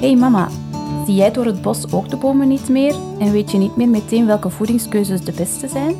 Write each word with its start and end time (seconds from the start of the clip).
Hey 0.00 0.16
mama, 0.16 0.48
zie 1.06 1.14
jij 1.14 1.30
door 1.30 1.44
het 1.44 1.62
bos 1.62 1.92
ook 1.92 2.08
de 2.08 2.16
bomen 2.16 2.48
niet 2.48 2.68
meer 2.68 2.94
en 3.18 3.32
weet 3.32 3.50
je 3.50 3.58
niet 3.58 3.76
meer 3.76 3.88
meteen 3.88 4.26
welke 4.26 4.50
voedingskeuzes 4.50 5.20
de 5.20 5.32
beste 5.32 5.68
zijn? 5.68 5.96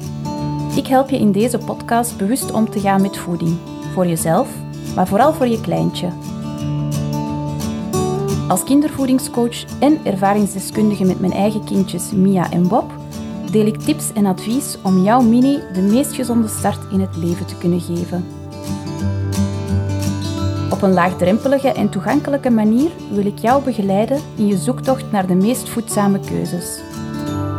Ik 0.77 0.87
help 0.87 1.11
je 1.11 1.19
in 1.19 1.33
deze 1.33 1.59
podcast 1.59 2.17
bewust 2.17 2.51
om 2.53 2.71
te 2.71 2.81
gaan 2.81 3.01
met 3.01 3.17
voeding. 3.17 3.57
Voor 3.95 4.07
jezelf, 4.07 4.49
maar 4.95 5.07
vooral 5.09 5.33
voor 5.33 5.47
je 5.47 5.61
kleintje. 5.61 6.09
Als 8.49 8.65
kindervoedingscoach 8.65 9.81
en 9.81 9.99
ervaringsdeskundige 10.05 11.05
met 11.05 11.21
mijn 11.21 11.33
eigen 11.33 11.65
kindjes 11.65 12.13
Mia 12.13 12.51
en 12.51 12.69
Bob 12.69 12.93
deel 13.51 13.67
ik 13.67 13.77
tips 13.81 14.13
en 14.13 14.27
advies 14.27 14.77
om 14.83 15.03
jouw 15.03 15.21
mini 15.21 15.59
de 15.73 15.81
meest 15.81 16.15
gezonde 16.15 16.49
start 16.49 16.93
in 16.93 17.01
het 17.01 17.17
leven 17.17 17.47
te 17.47 17.59
kunnen 17.59 17.81
geven. 17.81 18.25
Op 20.71 20.83
een 20.83 20.93
laagdrempelige 20.93 21.69
en 21.69 21.89
toegankelijke 21.89 22.51
manier 22.51 22.91
wil 23.11 23.27
ik 23.27 23.39
jou 23.39 23.65
begeleiden 23.65 24.21
in 24.37 24.47
je 24.47 24.57
zoektocht 24.57 25.13
naar 25.13 25.27
de 25.27 25.35
meest 25.35 25.69
voedzame 25.69 26.21
keuzes. 26.21 26.81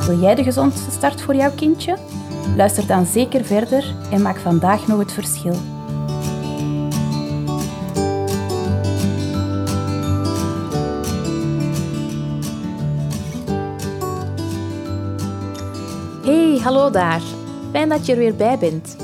Wil 0.07 0.19
jij 0.19 0.35
de 0.35 0.43
gezondste 0.43 0.91
start 0.91 1.21
voor 1.21 1.35
jouw 1.35 1.51
kindje? 1.55 1.97
Luister 2.55 2.87
dan 2.87 3.05
zeker 3.05 3.45
verder 3.45 3.95
en 4.11 4.21
maak 4.21 4.37
vandaag 4.37 4.87
nog 4.87 4.99
het 4.99 5.11
verschil. 5.11 5.55
Hey, 16.23 16.59
hallo 16.63 16.89
daar. 16.89 17.21
Fijn 17.71 17.89
dat 17.89 18.05
je 18.05 18.11
er 18.11 18.17
weer 18.17 18.35
bij 18.35 18.57
bent. 18.57 18.95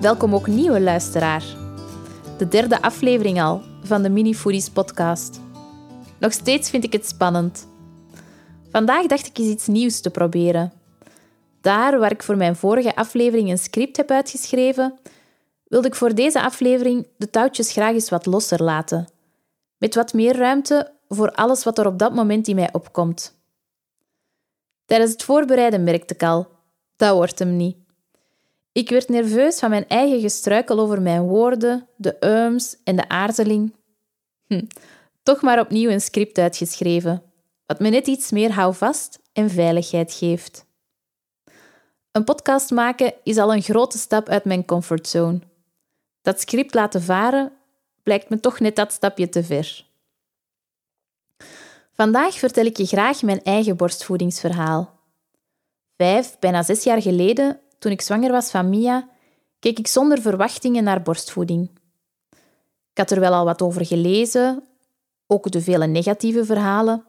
Welkom 0.00 0.34
ook 0.34 0.46
nieuwe 0.46 0.80
luisteraar. 0.80 1.42
De 2.38 2.48
derde 2.48 2.82
aflevering 2.82 3.42
al 3.42 3.62
van 3.82 4.02
de 4.02 4.08
Mini 4.08 4.34
Foodies 4.34 4.70
podcast. 4.70 5.40
Nog 6.18 6.32
steeds 6.32 6.70
vind 6.70 6.84
ik 6.84 6.92
het 6.92 7.06
spannend. 7.06 7.68
Vandaag 8.70 9.06
dacht 9.06 9.26
ik 9.26 9.38
eens 9.38 9.48
iets 9.48 9.66
nieuws 9.66 10.00
te 10.00 10.10
proberen. 10.10 10.72
Daar 11.60 11.98
waar 11.98 12.12
ik 12.12 12.22
voor 12.22 12.36
mijn 12.36 12.56
vorige 12.56 12.96
aflevering 12.96 13.50
een 13.50 13.58
script 13.58 13.96
heb 13.96 14.10
uitgeschreven, 14.10 14.98
wilde 15.64 15.86
ik 15.86 15.94
voor 15.94 16.14
deze 16.14 16.42
aflevering 16.42 17.06
de 17.16 17.30
touwtjes 17.30 17.72
graag 17.72 17.92
eens 17.92 18.10
wat 18.10 18.26
losser 18.26 18.62
laten. 18.62 19.08
Met 19.78 19.94
wat 19.94 20.12
meer 20.12 20.36
ruimte 20.36 20.92
voor 21.08 21.30
alles 21.30 21.64
wat 21.64 21.78
er 21.78 21.86
op 21.86 21.98
dat 21.98 22.14
moment 22.14 22.48
in 22.48 22.54
mij 22.54 22.72
opkomt. 22.72 23.38
Tijdens 24.84 25.12
het 25.12 25.22
voorbereiden 25.22 25.84
merkte 25.84 26.14
ik 26.14 26.22
al, 26.22 26.48
dat 26.96 27.14
wordt 27.14 27.38
hem 27.38 27.56
niet. 27.56 27.87
Ik 28.78 28.88
werd 28.88 29.08
nerveus 29.08 29.58
van 29.58 29.70
mijn 29.70 29.88
eigen 29.88 30.20
gestruikel 30.20 30.78
over 30.78 31.02
mijn 31.02 31.22
woorden, 31.22 31.88
de 31.96 32.16
ums 32.20 32.76
en 32.84 32.96
de 32.96 33.08
aarzeling. 33.08 33.74
Hm, 34.46 34.64
toch 35.22 35.42
maar 35.42 35.60
opnieuw 35.60 35.90
een 35.90 36.00
script 36.00 36.38
uitgeschreven, 36.38 37.22
wat 37.66 37.80
me 37.80 37.88
net 37.88 38.06
iets 38.06 38.30
meer 38.30 38.52
houvast 38.52 39.20
en 39.32 39.50
veiligheid 39.50 40.12
geeft. 40.12 40.66
Een 42.12 42.24
podcast 42.24 42.70
maken 42.70 43.14
is 43.22 43.38
al 43.38 43.54
een 43.54 43.62
grote 43.62 43.98
stap 43.98 44.28
uit 44.28 44.44
mijn 44.44 44.64
comfortzone. 44.64 45.40
Dat 46.22 46.40
script 46.40 46.74
laten 46.74 47.02
varen 47.02 47.52
blijkt 48.02 48.28
me 48.28 48.40
toch 48.40 48.60
net 48.60 48.76
dat 48.76 48.92
stapje 48.92 49.28
te 49.28 49.44
ver. 49.44 49.86
Vandaag 51.92 52.34
vertel 52.34 52.64
ik 52.64 52.76
je 52.76 52.86
graag 52.86 53.22
mijn 53.22 53.42
eigen 53.42 53.76
borstvoedingsverhaal. 53.76 54.98
Vijf, 55.96 56.38
bijna 56.38 56.62
zes 56.62 56.84
jaar 56.84 57.02
geleden, 57.02 57.60
toen 57.78 57.92
ik 57.92 58.00
zwanger 58.00 58.30
was 58.30 58.50
van 58.50 58.68
Mia, 58.68 59.08
keek 59.58 59.78
ik 59.78 59.86
zonder 59.86 60.20
verwachtingen 60.20 60.84
naar 60.84 61.02
borstvoeding. 61.02 61.70
Ik 62.92 62.98
had 62.98 63.10
er 63.10 63.20
wel 63.20 63.32
al 63.32 63.44
wat 63.44 63.62
over 63.62 63.86
gelezen, 63.86 64.64
ook 65.26 65.50
de 65.50 65.60
vele 65.60 65.86
negatieve 65.86 66.44
verhalen. 66.44 67.04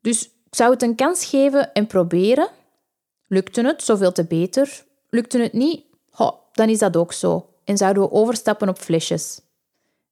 Dus 0.00 0.24
ik 0.24 0.54
zou 0.54 0.72
het 0.72 0.82
een 0.82 0.94
kans 0.94 1.24
geven 1.24 1.72
en 1.72 1.86
proberen. 1.86 2.48
Lukte 3.26 3.60
het, 3.60 3.82
zoveel 3.82 4.12
te 4.12 4.24
beter. 4.24 4.84
Lukte 5.10 5.38
het 5.38 5.52
niet, 5.52 5.84
dan 6.52 6.68
is 6.68 6.78
dat 6.78 6.96
ook 6.96 7.12
zo. 7.12 7.48
En 7.64 7.76
zouden 7.76 8.02
we 8.02 8.10
overstappen 8.10 8.68
op 8.68 8.78
flesjes. 8.78 9.40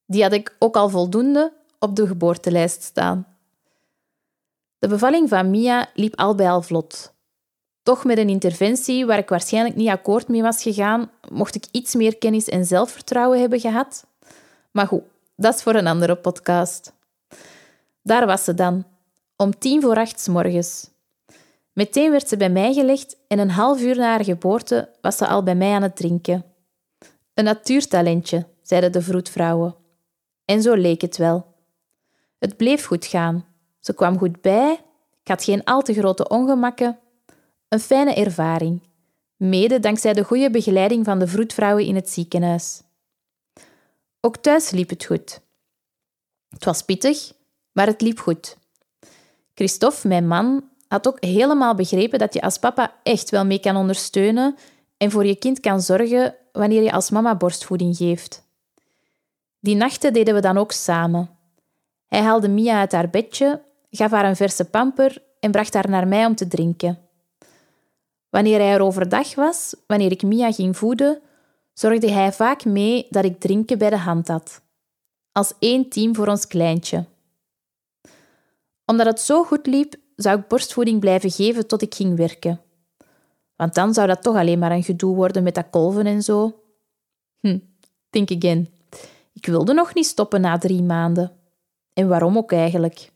Die 0.07 0.23
had 0.23 0.33
ik 0.33 0.57
ook 0.59 0.77
al 0.77 0.89
voldoende 0.89 1.53
op 1.79 1.97
de 1.97 2.07
geboortelijst 2.07 2.83
staan. 2.83 3.27
De 4.79 4.89
bevalling 4.89 5.29
van 5.29 5.51
Mia 5.51 5.89
liep 5.95 6.17
al 6.17 6.35
bij 6.35 6.51
al 6.51 6.63
vlot. 6.63 7.15
Toch 7.87 8.05
met 8.05 8.19
een 8.19 8.29
interventie 8.29 9.07
waar 9.07 9.19
ik 9.19 9.29
waarschijnlijk 9.29 9.77
niet 9.77 9.89
akkoord 9.89 10.29
mee 10.29 10.43
was 10.43 10.63
gegaan, 10.63 11.11
mocht 11.31 11.55
ik 11.55 11.67
iets 11.71 11.95
meer 11.95 12.19
kennis 12.19 12.49
en 12.49 12.65
zelfvertrouwen 12.65 13.41
hebben 13.41 13.61
gehad. 13.61 14.07
Maar 14.71 14.87
goed, 14.87 15.03
dat 15.37 15.55
is 15.55 15.63
voor 15.63 15.75
een 15.75 15.87
andere 15.87 16.17
podcast. 16.17 16.93
Daar 18.03 18.27
was 18.27 18.45
ze 18.45 18.55
dan, 18.55 18.85
om 19.37 19.59
tien 19.59 19.83
voor 19.83 19.97
acht 19.97 20.21
s 20.21 20.29
morgens. 20.29 20.91
Meteen 21.73 22.11
werd 22.11 22.29
ze 22.29 22.37
bij 22.37 22.51
mij 22.51 22.73
gelegd 22.73 23.17
en 23.29 23.39
een 23.39 23.51
half 23.51 23.81
uur 23.81 23.97
na 23.97 24.11
haar 24.11 24.25
geboorte 24.25 24.89
was 25.01 25.17
ze 25.17 25.27
al 25.27 25.43
bij 25.43 25.55
mij 25.55 25.73
aan 25.73 25.83
het 25.83 25.97
drinken. 25.97 26.45
Een 27.35 27.45
natuurtalentje, 27.45 28.47
zeiden 28.63 28.93
de 28.93 29.03
vroedvrouwen. 29.03 29.75
En 30.45 30.63
zo 30.63 30.75
leek 30.75 31.01
het 31.01 31.17
wel. 31.17 31.47
Het 32.39 32.57
bleef 32.57 32.85
goed 32.85 33.07
gaan. 33.07 33.45
Ze 33.81 33.95
kwam 33.95 34.19
goed 34.19 34.41
bij, 34.41 34.73
ik 35.23 35.29
had 35.29 35.45
geen 35.45 35.65
al 35.65 35.83
te 35.83 35.95
grote 35.95 36.29
ongemakken. 36.29 36.99
Een 37.69 37.81
fijne 37.81 38.15
ervaring, 38.15 38.83
mede 39.37 39.81
dankzij 39.81 40.13
de 40.13 40.25
goede 40.25 40.51
begeleiding 40.51 41.05
van 41.05 41.19
de 41.19 41.27
vroedvrouwen 41.27 41.85
in 41.85 41.95
het 41.95 42.11
ziekenhuis. 42.11 42.83
Ook 44.21 44.37
thuis 44.37 44.71
liep 44.71 44.91
het 44.91 45.05
goed. 45.05 45.41
Het 46.49 46.65
was 46.65 46.83
pittig, 46.83 47.33
maar 47.73 47.87
het 47.87 48.01
liep 48.01 48.19
goed. 48.19 48.57
Christophe, 49.55 50.09
mijn 50.09 50.27
man, 50.27 50.69
had 50.89 51.09
ook 51.09 51.25
helemaal 51.25 51.75
begrepen 51.75 52.19
dat 52.19 52.35
je 52.35 52.41
als 52.41 52.59
papa 52.59 52.95
echt 53.03 53.31
wel 53.31 53.45
mee 53.45 53.59
kan 53.59 53.77
ondersteunen 53.77 54.57
en 54.97 55.11
voor 55.11 55.27
je 55.27 55.37
kind 55.37 55.61
kan 55.61 55.81
zorgen 55.81 56.35
wanneer 56.53 56.83
je 56.83 56.93
als 56.93 57.11
mama 57.11 57.37
borstvoeding 57.37 57.97
geeft. 57.97 58.45
Die 59.61 59.77
nachten 59.77 60.13
deden 60.13 60.35
we 60.35 60.41
dan 60.41 60.59
ook 60.59 60.73
samen. 60.73 61.31
Hij 62.07 62.21
haalde 62.21 62.49
Mia 62.49 62.79
uit 62.79 62.93
haar 62.93 63.11
bedje, 63.11 63.63
gaf 63.91 64.11
haar 64.11 64.25
een 64.25 64.37
verse 64.37 64.65
pamper 64.65 65.23
en 65.41 65.51
bracht 65.51 65.75
haar 65.75 65.91
naar 65.91 66.09
mij 66.09 66.27
om 66.27 66.35
te 66.35 66.49
drinken. 66.49 67.06
Wanneer 68.37 68.59
hij 68.59 68.73
er 68.73 68.81
overdag 68.81 69.35
was, 69.35 69.75
wanneer 69.87 70.11
ik 70.11 70.23
Mia 70.23 70.53
ging 70.53 70.77
voeden, 70.77 71.21
zorgde 71.73 72.11
hij 72.11 72.33
vaak 72.33 72.65
mee 72.65 73.07
dat 73.11 73.25
ik 73.25 73.41
drinken 73.41 73.79
bij 73.79 73.91
de 73.91 73.97
hand 73.97 74.29
had. 74.29 74.63
Als 75.33 75.53
één 75.59 75.89
team 75.89 76.15
voor 76.15 76.27
ons 76.27 76.47
kleintje. 76.47 77.05
Omdat 78.85 79.07
het 79.07 79.21
zo 79.21 79.45
goed 79.45 79.67
liep, 79.67 79.95
zou 80.17 80.39
ik 80.39 80.49
borstvoeding 80.49 81.01
blijven 81.01 81.31
geven 81.31 81.67
tot 81.67 81.83
ik 81.83 81.95
ging 81.95 82.17
werken. 82.17 82.61
Want 83.55 83.75
dan 83.75 83.95
zou 83.95 84.07
dat 84.07 84.23
toch 84.23 84.37
alleen 84.37 84.59
maar 84.59 84.73
een 84.73 84.85
gedoe 84.85 85.15
worden 85.15 85.43
met 85.43 85.55
dat 85.55 85.71
kolven 85.71 86.07
en 86.07 86.23
zo. 86.23 86.63
Hm, 87.41 87.59
think 88.11 88.31
again. 88.31 88.69
Ik 89.33 89.47
wilde 89.47 89.73
nog 89.73 89.95
niet 89.95 90.07
stoppen 90.07 90.41
na 90.41 90.59
drie 90.59 90.83
maanden. 90.83 91.33
En 91.93 92.09
waarom 92.09 92.37
ook 92.37 92.53
eigenlijk? 92.53 93.13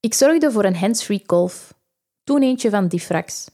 Ik 0.00 0.14
zorgde 0.14 0.50
voor 0.50 0.64
een 0.64 0.76
hands-free 0.76 1.26
kolf, 1.26 1.78
toen 2.30 2.42
eentje 2.42 2.70
van 2.70 2.88
Diffrax, 2.88 3.50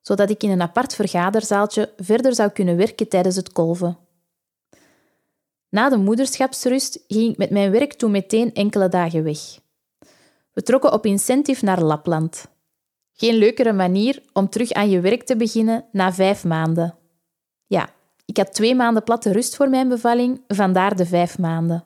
zodat 0.00 0.30
ik 0.30 0.42
in 0.42 0.50
een 0.50 0.62
apart 0.62 0.94
vergaderzaaltje 0.94 1.92
verder 1.96 2.34
zou 2.34 2.50
kunnen 2.50 2.76
werken 2.76 3.08
tijdens 3.08 3.36
het 3.36 3.52
kolven. 3.52 3.98
Na 5.68 5.88
de 5.88 5.96
moederschapsrust 5.96 7.04
ging 7.06 7.30
ik 7.30 7.36
met 7.36 7.50
mijn 7.50 7.70
werk 7.70 7.92
toen 7.92 8.10
meteen 8.10 8.54
enkele 8.54 8.88
dagen 8.88 9.24
weg. 9.24 9.38
We 10.52 10.62
trokken 10.62 10.92
op 10.92 11.06
incentive 11.06 11.64
naar 11.64 11.82
Lapland. 11.82 12.48
Geen 13.12 13.34
leukere 13.34 13.72
manier 13.72 14.22
om 14.32 14.48
terug 14.48 14.72
aan 14.72 14.90
je 14.90 15.00
werk 15.00 15.22
te 15.22 15.36
beginnen 15.36 15.84
na 15.92 16.12
vijf 16.12 16.44
maanden. 16.44 16.94
Ja, 17.66 17.88
ik 18.24 18.36
had 18.36 18.54
twee 18.54 18.74
maanden 18.74 19.04
platte 19.04 19.32
rust 19.32 19.56
voor 19.56 19.68
mijn 19.68 19.88
bevalling, 19.88 20.40
vandaar 20.48 20.96
de 20.96 21.06
vijf 21.06 21.38
maanden. 21.38 21.84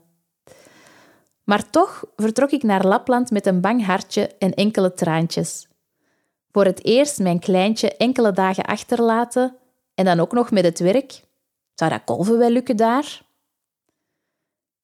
Maar 1.44 1.70
toch 1.70 2.04
vertrok 2.16 2.50
ik 2.50 2.62
naar 2.62 2.86
Lapland 2.86 3.30
met 3.30 3.46
een 3.46 3.60
bang 3.60 3.86
hartje 3.86 4.26
en 4.38 4.54
enkele 4.54 4.94
traantjes. 4.94 5.70
Voor 6.52 6.64
het 6.64 6.84
eerst 6.84 7.18
mijn 7.18 7.38
kleintje 7.38 7.96
enkele 7.96 8.32
dagen 8.32 8.64
achterlaten 8.64 9.56
en 9.94 10.04
dan 10.04 10.20
ook 10.20 10.32
nog 10.32 10.50
met 10.50 10.64
het 10.64 10.78
werk. 10.78 11.22
Zou 11.74 11.90
dat 11.90 12.04
kolven 12.04 12.38
wel 12.38 12.50
lukken 12.50 12.76
daar? 12.76 13.22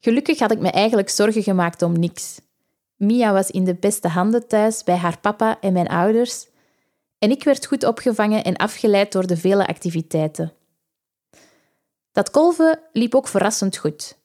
Gelukkig 0.00 0.38
had 0.38 0.50
ik 0.50 0.58
me 0.58 0.70
eigenlijk 0.70 1.08
zorgen 1.08 1.42
gemaakt 1.42 1.82
om 1.82 1.98
niks. 1.98 2.40
Mia 2.96 3.32
was 3.32 3.50
in 3.50 3.64
de 3.64 3.74
beste 3.74 4.08
handen 4.08 4.48
thuis 4.48 4.84
bij 4.84 4.96
haar 4.96 5.18
papa 5.18 5.60
en 5.60 5.72
mijn 5.72 5.88
ouders 5.88 6.46
en 7.18 7.30
ik 7.30 7.44
werd 7.44 7.66
goed 7.66 7.84
opgevangen 7.84 8.44
en 8.44 8.56
afgeleid 8.56 9.12
door 9.12 9.26
de 9.26 9.36
vele 9.36 9.66
activiteiten. 9.66 10.52
Dat 12.12 12.30
kolven 12.30 12.80
liep 12.92 13.14
ook 13.14 13.28
verrassend 13.28 13.76
goed. 13.76 14.18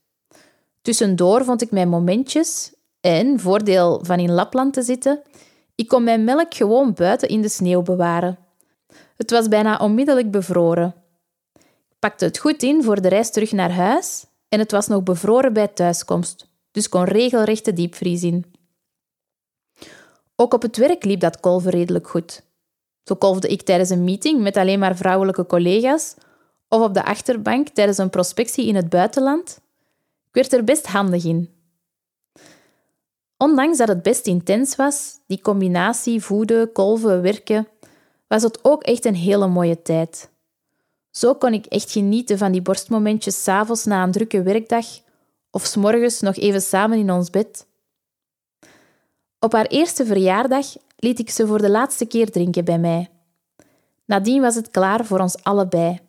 Tussendoor 0.81 1.43
vond 1.43 1.61
ik 1.61 1.71
mijn 1.71 1.89
momentjes 1.89 2.73
en, 2.99 3.39
voordeel 3.39 3.99
van 4.03 4.19
in 4.19 4.31
Lapland 4.31 4.73
te 4.73 4.81
zitten, 4.81 5.21
ik 5.75 5.87
kon 5.87 6.03
mijn 6.03 6.23
melk 6.23 6.53
gewoon 6.53 6.93
buiten 6.93 7.27
in 7.29 7.41
de 7.41 7.49
sneeuw 7.49 7.81
bewaren. 7.81 8.37
Het 9.15 9.31
was 9.31 9.47
bijna 9.47 9.77
onmiddellijk 9.77 10.31
bevroren. 10.31 10.95
Ik 11.89 11.99
pakte 11.99 12.25
het 12.25 12.37
goed 12.37 12.63
in 12.63 12.83
voor 12.83 13.01
de 13.01 13.07
reis 13.07 13.31
terug 13.31 13.51
naar 13.51 13.71
huis 13.71 14.25
en 14.49 14.59
het 14.59 14.71
was 14.71 14.87
nog 14.87 15.03
bevroren 15.03 15.53
bij 15.53 15.67
thuiskomst, 15.67 16.47
dus 16.71 16.89
kon 16.89 17.03
regelrecht 17.03 17.65
de 17.65 17.73
diepvries 17.73 18.23
in. 18.23 18.53
Ook 20.35 20.53
op 20.53 20.61
het 20.61 20.77
werk 20.77 21.03
liep 21.03 21.19
dat 21.19 21.39
kolven 21.39 21.71
redelijk 21.71 22.09
goed. 22.09 22.43
Zo 23.03 23.15
kolfde 23.15 23.47
ik 23.47 23.61
tijdens 23.61 23.89
een 23.89 24.03
meeting 24.03 24.41
met 24.41 24.57
alleen 24.57 24.79
maar 24.79 24.95
vrouwelijke 24.95 25.45
collega's 25.45 26.15
of 26.67 26.81
op 26.81 26.93
de 26.93 27.03
achterbank 27.05 27.67
tijdens 27.69 27.97
een 27.97 28.09
prospectie 28.09 28.67
in 28.67 28.75
het 28.75 28.89
buitenland. 28.89 29.59
Ik 30.27 30.33
werd 30.33 30.53
er 30.53 30.63
best 30.63 30.87
handig 30.87 31.23
in. 31.25 31.62
Ondanks 33.37 33.77
dat 33.77 33.87
het 33.87 34.03
best 34.03 34.27
intens 34.27 34.75
was, 34.75 35.19
die 35.27 35.41
combinatie 35.41 36.23
voeden, 36.23 36.71
kolven, 36.71 37.21
werken, 37.21 37.67
was 38.27 38.43
het 38.43 38.59
ook 38.61 38.83
echt 38.83 39.05
een 39.05 39.15
hele 39.15 39.47
mooie 39.47 39.81
tijd. 39.81 40.31
Zo 41.11 41.35
kon 41.35 41.53
ik 41.53 41.65
echt 41.65 41.91
genieten 41.91 42.37
van 42.37 42.51
die 42.51 42.61
borstmomentjes 42.61 43.43
s'avonds 43.43 43.85
na 43.85 44.03
een 44.03 44.11
drukke 44.11 44.41
werkdag 44.41 44.85
of 45.51 45.65
s'morgens 45.65 46.19
nog 46.19 46.35
even 46.35 46.61
samen 46.61 46.97
in 46.97 47.11
ons 47.11 47.29
bed. 47.29 47.67
Op 49.39 49.53
haar 49.53 49.65
eerste 49.65 50.05
verjaardag 50.05 50.65
liet 50.97 51.19
ik 51.19 51.29
ze 51.29 51.47
voor 51.47 51.61
de 51.61 51.69
laatste 51.69 52.05
keer 52.05 52.31
drinken 52.31 52.65
bij 52.65 52.79
mij. 52.79 53.09
Nadien 54.05 54.41
was 54.41 54.55
het 54.55 54.71
klaar 54.71 55.05
voor 55.05 55.19
ons 55.19 55.43
allebei. 55.43 55.99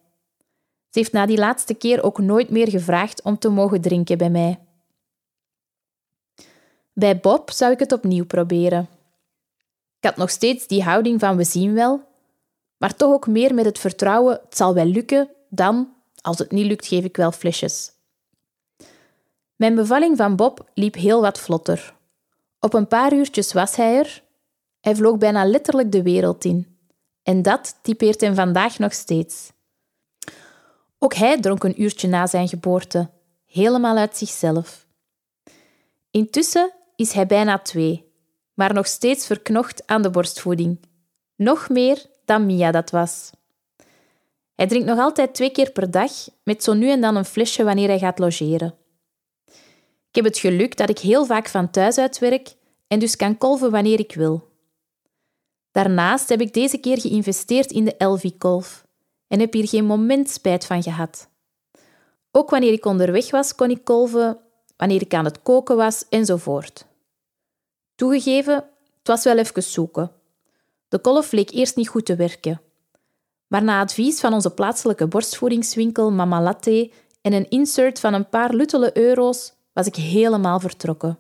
Ze 0.91 0.99
heeft 0.99 1.13
na 1.13 1.27
die 1.27 1.39
laatste 1.39 1.75
keer 1.75 2.03
ook 2.03 2.19
nooit 2.19 2.51
meer 2.51 2.69
gevraagd 2.69 3.23
om 3.23 3.39
te 3.39 3.49
mogen 3.49 3.81
drinken 3.81 4.19
bij 4.19 4.31
mij. 4.31 4.59
Bij 6.95 7.21
Bob 7.21 7.51
zou 7.51 7.73
ik 7.73 7.79
het 7.79 7.93
opnieuw 7.93 8.25
proberen. 8.25 8.89
Ik 9.99 10.11
had 10.11 10.17
nog 10.17 10.31
steeds 10.31 10.67
die 10.67 10.83
houding 10.83 11.21
van 11.21 11.37
we 11.37 11.45
zien 11.45 11.75
wel, 11.75 12.03
maar 12.77 12.97
toch 12.97 13.13
ook 13.13 13.27
meer 13.27 13.55
met 13.55 13.65
het 13.65 13.79
vertrouwen 13.79 14.41
het 14.45 14.57
zal 14.57 14.75
wel 14.75 14.85
lukken 14.85 15.31
dan, 15.49 15.95
als 16.21 16.39
het 16.39 16.51
niet 16.51 16.67
lukt, 16.67 16.87
geef 16.87 17.05
ik 17.05 17.17
wel 17.17 17.33
flesjes. 17.33 17.93
Mijn 19.57 19.75
bevalling 19.75 20.17
van 20.17 20.37
Bob 20.37 20.71
liep 20.75 20.95
heel 20.95 21.21
wat 21.21 21.41
vlotter. 21.41 21.95
Op 22.61 22.75
een 22.75 22.89
paar 22.89 23.13
uurtjes 23.13 23.53
was 23.53 23.77
hij 23.77 23.99
er. 23.99 24.23
Hij 24.81 24.97
vloog 24.97 25.19
bijna 25.19 25.45
letterlijk 25.45 25.93
de 25.93 26.03
wereld 26.03 26.45
in. 26.45 26.79
En 27.23 27.43
dat 27.43 27.79
typeert 27.83 28.21
hem 28.21 28.35
vandaag 28.35 28.79
nog 28.79 28.93
steeds. 28.93 29.53
Ook 30.99 31.15
hij 31.15 31.41
dronk 31.41 31.65
een 31.65 31.83
uurtje 31.83 32.09
na 32.09 32.27
zijn 32.27 32.49
geboorte, 32.49 33.11
helemaal 33.45 33.97
uit 33.97 34.17
zichzelf. 34.17 34.87
Intussen 36.11 36.73
is 36.97 37.13
hij 37.13 37.27
bijna 37.27 37.59
twee, 37.59 38.13
maar 38.55 38.75
nog 38.75 38.87
steeds 38.87 39.27
verknocht 39.27 39.87
aan 39.87 40.03
de 40.03 40.11
borstvoeding. 40.11 40.79
Nog 41.37 41.69
meer 41.69 42.07
dan 42.25 42.47
Mia 42.47 42.71
dat 42.71 42.91
was. 42.91 43.31
Hij 44.55 44.67
drinkt 44.67 44.87
nog 44.87 44.99
altijd 44.99 45.35
twee 45.35 45.51
keer 45.51 45.71
per 45.71 45.91
dag, 45.91 46.13
met 46.43 46.65
zo 46.65 46.73
nu 46.73 46.91
en 46.91 47.01
dan 47.01 47.17
een 47.17 47.25
flesje 47.25 47.65
wanneer 47.65 47.89
hij 47.89 47.99
gaat 47.99 48.19
logeren. 48.19 48.75
Ik 50.09 50.23
heb 50.23 50.25
het 50.25 50.39
geluk 50.39 50.77
dat 50.77 50.89
ik 50.89 50.99
heel 50.99 51.25
vaak 51.25 51.49
van 51.49 51.71
thuis 51.71 51.99
uit 51.99 52.19
werk 52.19 52.55
en 52.87 52.99
dus 52.99 53.17
kan 53.17 53.39
kolven 53.39 53.71
wanneer 53.71 53.99
ik 53.99 54.15
wil. 54.15 54.49
Daarnaast 55.71 56.29
heb 56.29 56.41
ik 56.41 56.55
deze 56.55 56.79
keer 56.79 57.01
geïnvesteerd 57.01 57.71
in 57.71 57.85
de 57.85 57.97
Elvi-kolf 57.97 58.87
en 59.29 59.41
heb 59.41 59.53
hier 59.53 59.69
geen 59.69 59.85
moment 59.85 60.31
spijt 60.31 60.67
van 60.67 60.83
gehad. 60.83 61.29
Ook 62.31 62.51
wanneer 62.51 62.73
ik 62.73 62.85
onderweg 62.85 63.31
was, 63.31 63.55
kon 63.55 63.71
ik 63.71 63.85
kolven, 63.85 64.39
wanneer 64.77 65.01
ik 65.01 65.15
aan 65.15 65.25
het 65.25 65.43
koken 65.43 65.77
was 65.77 66.05
enzovoort. 66.09 66.87
Toegegeven, 67.95 68.55
het 68.99 69.09
was 69.09 69.25
wel 69.25 69.39
even 69.39 69.63
zoeken. 69.63 70.13
De 70.89 70.99
kolf 70.99 71.33
leek 71.33 71.51
eerst 71.51 71.77
niet 71.77 71.89
goed 71.89 72.07
te 72.07 72.17
werken. 72.17 72.61
Maar 73.47 73.63
na 73.63 73.81
advies 73.81 74.21
van 74.21 74.33
onze 74.33 74.51
plaatselijke 74.51 75.07
borstvoedingswinkel 75.07 76.11
Mama 76.13 76.43
Latte 76.43 76.91
en 77.21 77.33
een 77.33 77.49
insert 77.49 78.01
van 78.01 78.15
een 78.15 78.29
paar 78.29 78.55
luttele 78.55 78.99
euro's 78.99 79.53
was 79.73 79.87
ik 79.87 79.95
helemaal 79.95 80.61
vertrokken. 80.61 81.19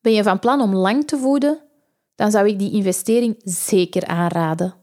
Ben 0.00 0.12
je 0.12 0.22
van 0.22 0.38
plan 0.38 0.60
om 0.60 0.74
lang 0.74 1.06
te 1.06 1.18
voeden? 1.18 1.58
Dan 2.14 2.30
zou 2.30 2.48
ik 2.48 2.58
die 2.58 2.72
investering 2.72 3.40
zeker 3.44 4.06
aanraden. 4.06 4.74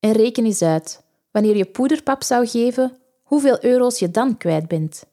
En 0.00 0.12
reken 0.12 0.44
eens 0.44 0.62
uit, 0.62 1.02
wanneer 1.30 1.56
je 1.56 1.64
poederpap 1.64 2.22
zou 2.22 2.46
geven, 2.46 2.96
hoeveel 3.22 3.64
euro's 3.64 3.98
je 3.98 4.10
dan 4.10 4.36
kwijt 4.36 4.68
bent. 4.68 5.09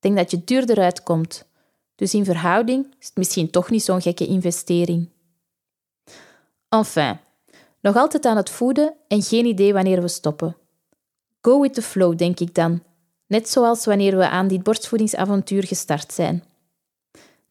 Denk 0.00 0.16
dat 0.16 0.30
je 0.30 0.44
duurder 0.44 0.78
uitkomt, 0.78 1.44
dus 1.94 2.14
in 2.14 2.24
verhouding 2.24 2.94
is 2.98 3.06
het 3.06 3.16
misschien 3.16 3.50
toch 3.50 3.70
niet 3.70 3.82
zo'n 3.82 4.02
gekke 4.02 4.26
investering. 4.26 5.08
Enfin, 6.68 7.18
nog 7.80 7.96
altijd 7.96 8.24
aan 8.24 8.36
het 8.36 8.50
voeden 8.50 8.94
en 9.08 9.22
geen 9.22 9.44
idee 9.44 9.72
wanneer 9.72 10.00
we 10.00 10.08
stoppen. 10.08 10.56
Go 11.40 11.60
with 11.60 11.74
the 11.74 11.82
flow, 11.82 12.18
denk 12.18 12.40
ik 12.40 12.54
dan, 12.54 12.82
net 13.26 13.48
zoals 13.48 13.84
wanneer 13.84 14.16
we 14.16 14.28
aan 14.28 14.48
dit 14.48 14.62
borstvoedingsavontuur 14.62 15.64
gestart 15.64 16.12
zijn. 16.12 16.44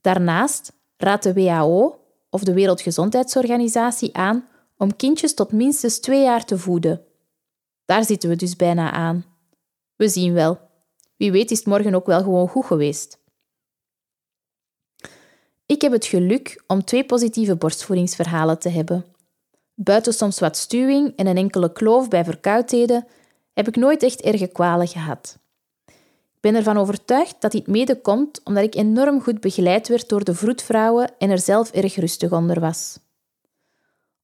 Daarnaast 0.01 0.73
raadt 0.97 1.23
de 1.23 1.33
WHO 1.33 1.99
of 2.29 2.43
de 2.43 2.53
Wereldgezondheidsorganisatie 2.53 4.15
aan 4.15 4.47
om 4.77 4.95
kindjes 4.95 5.33
tot 5.33 5.51
minstens 5.51 5.99
twee 5.99 6.23
jaar 6.23 6.45
te 6.45 6.57
voeden. 6.57 7.01
Daar 7.85 8.05
zitten 8.05 8.29
we 8.29 8.35
dus 8.35 8.55
bijna 8.55 8.91
aan. 8.91 9.25
We 9.95 10.09
zien 10.09 10.33
wel. 10.33 10.68
Wie 11.19 11.31
weet 11.31 11.51
is 11.51 11.57
het 11.57 11.67
morgen 11.67 11.95
ook 11.95 12.05
wel 12.05 12.23
gewoon 12.23 12.47
goed 12.47 12.65
geweest. 12.65 13.19
Ik 15.65 15.81
heb 15.81 15.91
het 15.91 16.05
geluk 16.05 16.63
om 16.67 16.83
twee 16.83 17.05
positieve 17.05 17.55
borstvoedingsverhalen 17.55 18.59
te 18.59 18.69
hebben. 18.69 19.05
Buiten 19.73 20.13
soms 20.13 20.39
wat 20.39 20.57
stuwing 20.57 21.13
en 21.15 21.27
een 21.27 21.37
enkele 21.37 21.71
kloof 21.71 22.07
bij 22.07 22.23
verkoudheden 22.23 23.07
heb 23.53 23.67
ik 23.67 23.75
nooit 23.75 24.03
echt 24.03 24.21
erge 24.21 24.47
kwalen 24.47 24.87
gehad. 24.87 25.37
Ik 26.35 26.39
ben 26.39 26.55
ervan 26.55 26.77
overtuigd 26.77 27.35
dat 27.39 27.51
dit 27.51 27.67
mede 27.67 28.01
komt 28.01 28.41
omdat 28.43 28.63
ik 28.63 28.75
enorm 28.75 29.21
goed 29.21 29.39
begeleid 29.39 29.87
werd 29.87 30.09
door 30.09 30.23
de 30.23 30.33
vroedvrouwen 30.33 31.11
en 31.17 31.29
er 31.29 31.39
zelf 31.39 31.71
erg 31.71 31.95
rustig 31.95 32.31
onder 32.31 32.59
was. 32.59 32.99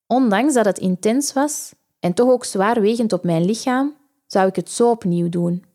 Ondanks 0.07 0.53
dat 0.53 0.65
het 0.65 0.79
intens 0.79 1.33
was 1.33 1.73
en 1.99 2.13
toch 2.13 2.29
ook 2.29 2.45
zwaarwegend 2.45 3.13
op 3.13 3.23
mijn 3.23 3.45
lichaam, 3.45 3.95
zou 4.27 4.47
ik 4.47 4.55
het 4.55 4.69
zo 4.69 4.89
opnieuw 4.89 5.29
doen. 5.29 5.73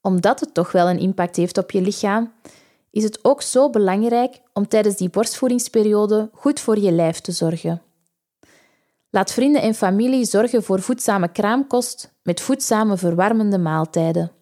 Omdat 0.00 0.40
het 0.40 0.54
toch 0.54 0.72
wel 0.72 0.88
een 0.88 0.98
impact 0.98 1.36
heeft 1.36 1.58
op 1.58 1.70
je 1.70 1.80
lichaam, 1.80 2.32
is 2.90 3.02
het 3.02 3.24
ook 3.24 3.42
zo 3.42 3.70
belangrijk 3.70 4.40
om 4.52 4.68
tijdens 4.68 4.96
die 4.96 5.10
borstvoedingsperiode 5.10 6.30
goed 6.32 6.60
voor 6.60 6.78
je 6.78 6.92
lijf 6.92 7.20
te 7.20 7.32
zorgen. 7.32 7.82
Laat 9.10 9.32
vrienden 9.32 9.62
en 9.62 9.74
familie 9.74 10.24
zorgen 10.24 10.62
voor 10.62 10.80
voedzame 10.80 11.28
kraamkost 11.28 12.12
met 12.22 12.40
voedzame 12.40 12.96
verwarmende 12.96 13.58
maaltijden. 13.58 14.32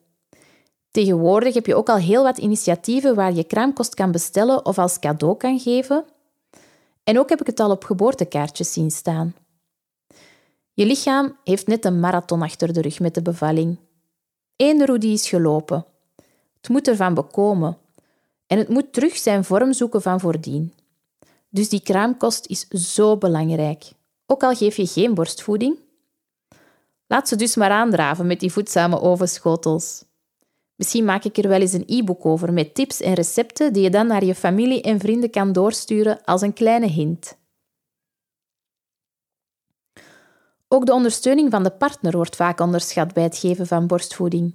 Tegenwoordig 0.90 1.54
heb 1.54 1.66
je 1.66 1.74
ook 1.74 1.88
al 1.88 1.96
heel 1.96 2.22
wat 2.22 2.38
initiatieven 2.38 3.14
waar 3.14 3.32
je 3.32 3.44
kraamkost 3.44 3.94
kan 3.94 4.10
bestellen 4.10 4.64
of 4.66 4.78
als 4.78 4.98
cadeau 4.98 5.36
kan 5.36 5.58
geven. 5.58 6.04
En 7.04 7.18
ook 7.18 7.28
heb 7.28 7.40
ik 7.40 7.46
het 7.46 7.60
al 7.60 7.70
op 7.70 7.84
geboortekaartjes 7.84 8.72
zien 8.72 8.90
staan. 8.90 9.34
Je 10.72 10.86
lichaam 10.86 11.36
heeft 11.44 11.66
net 11.66 11.84
een 11.84 12.00
marathon 12.00 12.42
achter 12.42 12.72
de 12.72 12.80
rug 12.80 13.00
met 13.00 13.14
de 13.14 13.22
bevalling. 13.22 13.78
Eén 14.58 14.86
roe 14.86 14.98
die 14.98 15.12
is 15.12 15.28
gelopen. 15.28 15.84
Het 16.56 16.68
moet 16.68 16.88
ervan 16.88 17.14
bekomen. 17.14 17.78
En 18.46 18.58
het 18.58 18.68
moet 18.68 18.92
terug 18.92 19.16
zijn 19.16 19.44
vorm 19.44 19.72
zoeken 19.72 20.02
van 20.02 20.20
voordien. 20.20 20.72
Dus 21.48 21.68
die 21.68 21.82
kraamkost 21.82 22.46
is 22.46 22.68
zo 22.68 23.16
belangrijk. 23.16 23.92
Ook 24.26 24.42
al 24.42 24.54
geef 24.54 24.76
je 24.76 24.86
geen 24.86 25.14
borstvoeding. 25.14 25.78
Laat 27.06 27.28
ze 27.28 27.36
dus 27.36 27.56
maar 27.56 27.70
aandraven 27.70 28.26
met 28.26 28.40
die 28.40 28.52
voedzame 28.52 29.00
ovenschotels. 29.00 30.04
Misschien 30.74 31.04
maak 31.04 31.24
ik 31.24 31.36
er 31.36 31.48
wel 31.48 31.60
eens 31.60 31.72
een 31.72 31.84
e-book 31.86 32.26
over 32.26 32.52
met 32.52 32.74
tips 32.74 33.00
en 33.00 33.14
recepten 33.14 33.72
die 33.72 33.82
je 33.82 33.90
dan 33.90 34.06
naar 34.06 34.24
je 34.24 34.34
familie 34.34 34.82
en 34.82 35.00
vrienden 35.00 35.30
kan 35.30 35.52
doorsturen 35.52 36.24
als 36.24 36.42
een 36.42 36.52
kleine 36.52 36.86
hint. 36.86 37.36
Ook 40.68 40.86
de 40.86 40.92
ondersteuning 40.92 41.50
van 41.50 41.62
de 41.62 41.70
partner 41.70 42.16
wordt 42.16 42.36
vaak 42.36 42.60
onderschat 42.60 43.12
bij 43.12 43.22
het 43.22 43.38
geven 43.38 43.66
van 43.66 43.86
borstvoeding. 43.86 44.54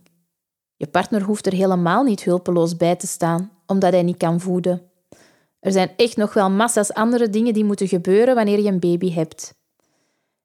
Je 0.75 0.87
partner 0.87 1.21
hoeft 1.21 1.45
er 1.45 1.53
helemaal 1.53 2.03
niet 2.03 2.23
hulpeloos 2.23 2.77
bij 2.77 2.95
te 2.95 3.07
staan, 3.07 3.51
omdat 3.65 3.91
hij 3.91 4.03
niet 4.03 4.17
kan 4.17 4.39
voeden. 4.39 4.81
Er 5.59 5.71
zijn 5.71 5.91
echt 5.95 6.17
nog 6.17 6.33
wel 6.33 6.49
massa's 6.49 6.91
andere 6.91 7.29
dingen 7.29 7.53
die 7.53 7.63
moeten 7.63 7.87
gebeuren 7.87 8.35
wanneer 8.35 8.59
je 8.59 8.69
een 8.69 8.79
baby 8.79 9.11
hebt. 9.11 9.53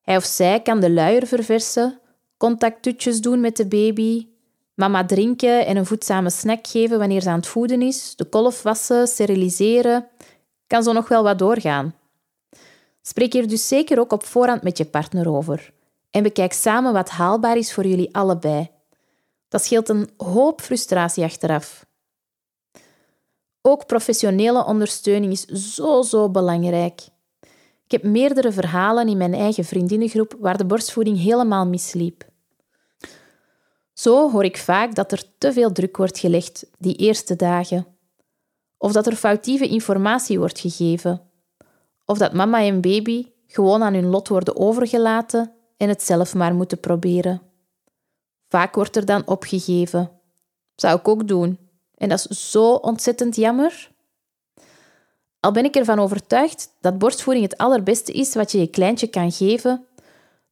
Hij 0.01 0.17
of 0.17 0.25
zij 0.25 0.63
kan 0.63 0.81
de 0.81 0.91
luier 0.91 1.27
verversen, 1.27 2.01
contacttutjes 2.37 3.21
doen 3.21 3.41
met 3.41 3.57
de 3.57 3.67
baby, 3.67 4.29
mama 4.75 5.05
drinken 5.05 5.67
en 5.67 5.77
een 5.77 5.87
voedzame 5.87 6.31
snack 6.31 6.67
geven 6.67 6.99
wanneer 6.99 7.21
ze 7.21 7.29
aan 7.29 7.39
het 7.39 7.47
voeden 7.47 7.83
is, 7.83 8.17
de 8.17 8.25
kolf 8.25 8.63
wassen, 8.63 9.07
steriliseren. 9.07 10.09
Kan 10.67 10.83
zo 10.83 10.93
nog 10.93 11.09
wel 11.09 11.23
wat 11.23 11.39
doorgaan. 11.39 11.95
Spreek 13.03 13.33
hier 13.33 13.49
dus 13.49 13.69
zeker 13.69 14.01
ook 14.01 14.13
op 14.13 14.25
voorhand 14.25 14.63
met 14.63 14.79
je 14.79 14.85
partner 14.85 15.29
over. 15.29 15.73
En 16.11 16.23
bekijk 16.23 16.53
samen 16.53 16.93
wat 16.93 17.09
haalbaar 17.09 17.57
is 17.57 17.73
voor 17.73 17.87
jullie 17.87 18.15
allebei. 18.15 18.71
Dat 19.49 19.65
scheelt 19.65 19.89
een 19.89 20.11
hoop 20.17 20.61
frustratie 20.61 21.25
achteraf. 21.25 21.87
Ook 23.63 23.87
professionele 23.87 24.65
ondersteuning 24.65 25.33
is 25.33 25.45
zo, 25.45 26.03
zo 26.03 26.31
belangrijk. 26.31 27.01
Ik 27.85 27.91
heb 28.01 28.03
meerdere 28.03 28.53
verhalen 28.53 29.09
in 29.09 29.17
mijn 29.17 29.35
eigen 29.35 29.65
vriendinnengroep 29.65 30.37
waar 30.39 30.57
de 30.57 30.65
borstvoeding 30.65 31.19
helemaal 31.19 31.67
misliep. 31.67 32.27
Zo 33.93 34.31
hoor 34.31 34.45
ik 34.45 34.57
vaak 34.57 34.95
dat 34.95 35.13
er 35.13 35.23
te 35.39 35.53
veel 35.53 35.73
druk 35.73 35.97
wordt 35.97 36.19
gelegd 36.19 36.67
die 36.79 36.97
eerste 36.97 37.37
dagen. 37.37 37.87
Of 38.77 38.93
dat 38.93 39.07
er 39.07 39.17
foutieve 39.17 39.69
informatie 39.69 40.39
wordt 40.39 40.61
gegeven. 40.61 41.28
Of 42.11 42.19
dat 42.19 42.33
mama 42.33 42.63
en 42.63 42.81
baby 42.81 43.27
gewoon 43.47 43.83
aan 43.83 43.95
hun 43.95 44.07
lot 44.07 44.29
worden 44.29 44.57
overgelaten 44.57 45.53
en 45.77 45.89
het 45.89 46.03
zelf 46.03 46.35
maar 46.35 46.55
moeten 46.55 46.81
proberen. 46.81 47.43
Vaak 48.49 48.75
wordt 48.75 48.97
er 48.97 49.05
dan 49.05 49.27
opgegeven. 49.27 50.11
Zou 50.75 50.99
ik 50.99 51.09
ook 51.09 51.29
doen. 51.29 51.59
En 51.95 52.09
dat 52.09 52.27
is 52.29 52.51
zo 52.51 52.73
ontzettend 52.73 53.37
jammer. 53.37 53.91
Al 55.41 55.53
ben 55.53 55.65
ik 55.65 55.77
ervan 55.77 55.99
overtuigd 55.99 56.77
dat 56.81 56.99
borstvoeding 56.99 57.47
het 57.47 57.59
allerbeste 57.59 58.13
is 58.13 58.35
wat 58.35 58.53
je 58.53 58.59
je 58.59 58.67
kleintje 58.67 59.07
kan 59.07 59.33
geven, 59.33 59.87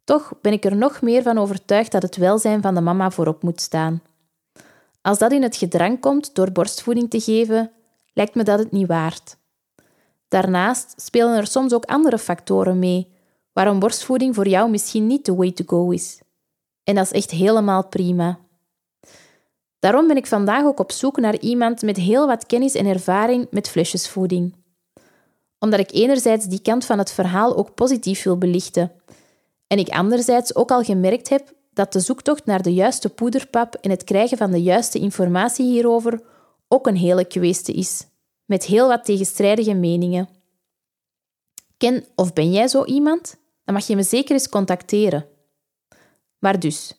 toch 0.04 0.32
ben 0.40 0.52
ik 0.52 0.64
er 0.64 0.76
nog 0.76 1.02
meer 1.02 1.22
van 1.22 1.38
overtuigd 1.38 1.92
dat 1.92 2.02
het 2.02 2.16
welzijn 2.16 2.62
van 2.62 2.74
de 2.74 2.80
mama 2.80 3.10
voorop 3.10 3.42
moet 3.42 3.60
staan. 3.60 4.02
Als 5.02 5.18
dat 5.18 5.32
in 5.32 5.42
het 5.42 5.56
gedrang 5.56 6.00
komt 6.00 6.34
door 6.34 6.52
borstvoeding 6.52 7.10
te 7.10 7.20
geven, 7.20 7.72
lijkt 8.12 8.34
me 8.34 8.42
dat 8.42 8.58
het 8.58 8.72
niet 8.72 8.86
waard. 8.86 9.36
Daarnaast 10.28 10.94
spelen 10.96 11.36
er 11.36 11.46
soms 11.46 11.72
ook 11.72 11.84
andere 11.84 12.18
factoren 12.18 12.78
mee, 12.78 13.12
waarom 13.52 13.78
borstvoeding 13.78 14.34
voor 14.34 14.48
jou 14.48 14.70
misschien 14.70 15.06
niet 15.06 15.24
de 15.24 15.34
way 15.34 15.52
to 15.52 15.64
go 15.66 15.90
is. 15.90 16.20
En 16.84 16.94
dat 16.94 17.04
is 17.04 17.12
echt 17.12 17.30
helemaal 17.30 17.86
prima. 17.86 18.38
Daarom 19.78 20.06
ben 20.06 20.16
ik 20.16 20.26
vandaag 20.26 20.64
ook 20.64 20.80
op 20.80 20.92
zoek 20.92 21.16
naar 21.16 21.38
iemand 21.38 21.82
met 21.82 21.96
heel 21.96 22.26
wat 22.26 22.46
kennis 22.46 22.74
en 22.74 22.86
ervaring 22.86 23.46
met 23.50 23.68
flesjesvoeding. 23.68 24.54
Omdat 25.58 25.80
ik 25.80 25.92
enerzijds 25.92 26.46
die 26.46 26.60
kant 26.62 26.84
van 26.84 26.98
het 26.98 27.12
verhaal 27.12 27.56
ook 27.56 27.74
positief 27.74 28.22
wil 28.22 28.38
belichten 28.38 28.92
en 29.66 29.78
ik 29.78 29.88
anderzijds 29.88 30.54
ook 30.54 30.70
al 30.70 30.82
gemerkt 30.82 31.28
heb 31.28 31.54
dat 31.72 31.92
de 31.92 32.00
zoektocht 32.00 32.44
naar 32.44 32.62
de 32.62 32.74
juiste 32.74 33.08
poederpap 33.08 33.74
en 33.74 33.90
het 33.90 34.04
krijgen 34.04 34.38
van 34.38 34.50
de 34.50 34.62
juiste 34.62 34.98
informatie 34.98 35.66
hierover 35.66 36.20
ook 36.68 36.86
een 36.86 36.96
hele 36.96 37.24
kwestie 37.24 37.74
is, 37.74 38.06
met 38.46 38.64
heel 38.64 38.88
wat 38.88 39.04
tegenstrijdige 39.04 39.74
meningen. 39.74 40.28
Ken 41.76 42.04
of 42.14 42.32
ben 42.32 42.52
jij 42.52 42.68
zo 42.68 42.84
iemand? 42.84 43.36
Dan 43.64 43.74
mag 43.74 43.86
je 43.86 43.96
me 43.96 44.02
zeker 44.02 44.32
eens 44.32 44.48
contacteren. 44.48 45.26
Maar 46.38 46.60
dus, 46.60 46.94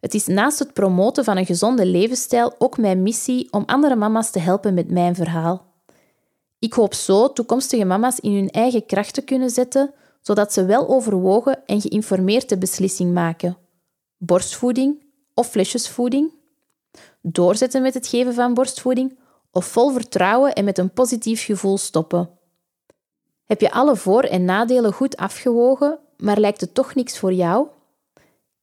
het 0.00 0.14
is 0.14 0.26
naast 0.26 0.58
het 0.58 0.72
promoten 0.72 1.24
van 1.24 1.36
een 1.36 1.46
gezonde 1.46 1.86
levensstijl 1.86 2.54
ook 2.58 2.78
mijn 2.78 3.02
missie 3.02 3.52
om 3.52 3.62
andere 3.66 3.96
mama's 3.96 4.30
te 4.30 4.38
helpen 4.38 4.74
met 4.74 4.90
mijn 4.90 5.14
verhaal. 5.14 5.68
Ik 6.58 6.72
hoop 6.72 6.94
zo 6.94 7.32
toekomstige 7.32 7.84
mama's 7.84 8.18
in 8.18 8.34
hun 8.34 8.50
eigen 8.50 8.86
kracht 8.86 9.14
te 9.14 9.22
kunnen 9.22 9.50
zetten, 9.50 9.94
zodat 10.20 10.52
ze 10.52 10.64
wel 10.64 10.88
overwogen 10.88 11.66
en 11.66 11.80
geïnformeerd 11.80 12.48
de 12.48 12.58
beslissing 12.58 13.12
maken. 13.12 13.56
Borstvoeding 14.16 15.02
of 15.34 15.48
flesjesvoeding? 15.48 16.32
Doorzetten 17.22 17.82
met 17.82 17.94
het 17.94 18.06
geven 18.06 18.34
van 18.34 18.54
borstvoeding 18.54 19.18
of 19.50 19.66
vol 19.66 19.90
vertrouwen 19.90 20.54
en 20.54 20.64
met 20.64 20.78
een 20.78 20.92
positief 20.92 21.44
gevoel 21.44 21.78
stoppen? 21.78 22.30
Heb 23.44 23.60
je 23.60 23.70
alle 23.70 23.96
voor- 23.96 24.22
en 24.22 24.44
nadelen 24.44 24.92
goed 24.92 25.16
afgewogen, 25.16 25.98
maar 26.16 26.40
lijkt 26.40 26.60
het 26.60 26.74
toch 26.74 26.94
niks 26.94 27.18
voor 27.18 27.32
jou? 27.32 27.66